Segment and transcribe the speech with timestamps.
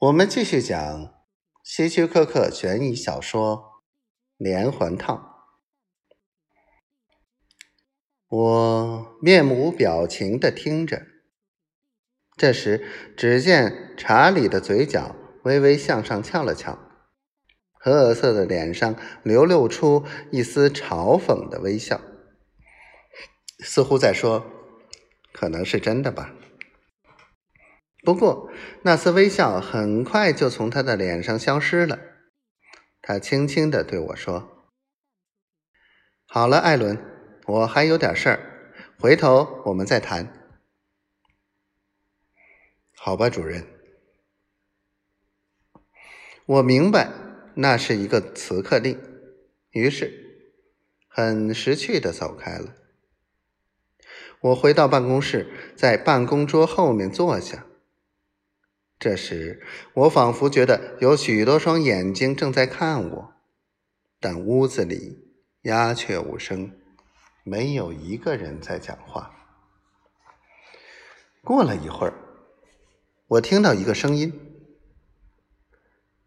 [0.00, 1.12] 我们继续讲
[1.64, 3.56] 希区柯克悬疑小说
[4.36, 5.14] 《连环套》。
[8.28, 11.02] 我面无表情的听着。
[12.36, 16.78] 这时，只见查理的嘴角微微向上翘了翘，
[17.72, 18.94] 褐色的脸上
[19.24, 22.00] 流露出一丝嘲讽的微笑，
[23.58, 24.46] 似乎在说
[25.34, 26.32] ：“可能是真的吧。”
[28.04, 28.50] 不过，
[28.82, 31.98] 那丝微笑很快就从他的脸上消失了。
[33.02, 34.70] 他轻轻的对我说
[36.24, 36.98] ：“好了，艾伦，
[37.46, 40.32] 我还有点事儿，回头我们再谈。”
[42.94, 43.66] 好吧，主任。
[46.46, 47.10] 我明白
[47.54, 48.98] 那是一个辞客令，
[49.70, 50.54] 于是
[51.08, 52.74] 很识趣的走开了。
[54.40, 57.66] 我回到办公室，在办公桌后面坐下。
[58.98, 59.62] 这时，
[59.94, 63.32] 我仿佛觉得有许多双眼睛正在看我，
[64.18, 66.72] 但屋子里鸦雀无声，
[67.44, 69.30] 没有一个人在讲话。
[71.44, 72.14] 过了一会儿，
[73.28, 74.32] 我听到一个声音：“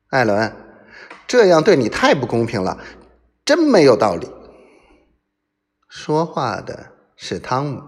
[0.07, 0.55] 艾伦，
[1.27, 2.81] 这样对你太不公平了，
[3.43, 4.29] 真没有道理。”
[5.89, 7.83] 说话的是汤姆，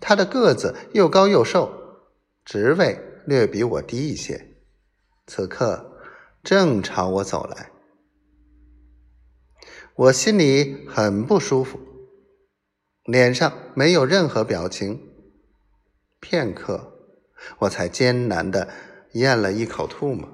[0.00, 2.04] 他的个子又高又瘦，
[2.44, 3.08] 职位。
[3.26, 4.56] 略比我低一些，
[5.26, 6.00] 此刻
[6.42, 7.70] 正朝我走来，
[9.94, 11.80] 我心里很不舒服，
[13.04, 15.08] 脸上没有任何表情。
[16.20, 16.98] 片刻，
[17.58, 18.68] 我才艰难的
[19.12, 20.28] 咽了一口唾沫。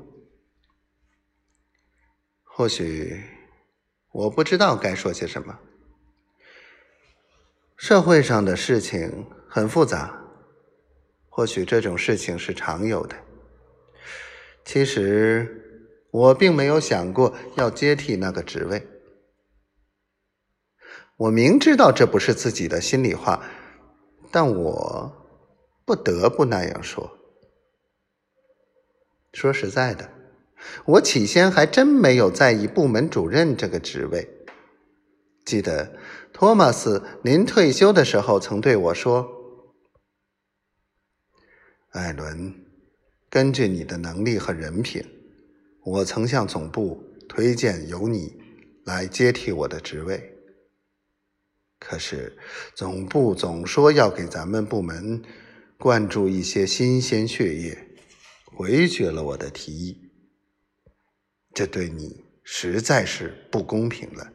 [2.44, 3.24] 或许
[4.12, 5.58] 我不知道该说些什么。
[7.76, 10.27] 社会上的事情很复杂。
[11.38, 13.14] 或许这种事情是常有的。
[14.64, 18.84] 其实我并没有想过要接替那个职位。
[21.16, 23.40] 我明知道这不是自己的心里话，
[24.32, 25.12] 但我
[25.84, 27.08] 不得不那样说。
[29.32, 30.10] 说实在的，
[30.86, 34.28] 我起先还真没有在意部门主任这个职位。
[35.44, 35.92] 记得
[36.32, 39.37] 托马斯临退休的时候曾对我说。
[41.92, 42.54] 艾伦，
[43.30, 45.02] 根据你的能力和人品，
[45.82, 48.38] 我曾向总部推荐由你
[48.84, 50.34] 来接替我的职位。
[51.78, 52.36] 可是
[52.74, 55.22] 总部总说要给咱们部门
[55.78, 57.88] 灌注一些新鲜血液，
[58.44, 60.10] 回绝了我的提议。
[61.54, 64.30] 这对你实在是不公平了。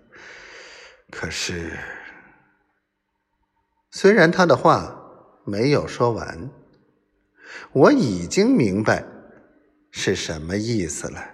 [1.11, 1.77] 可是，
[3.91, 6.49] 虽然他的话没有说完。
[7.71, 9.03] 我已经明白
[9.91, 11.33] 是什么意思了。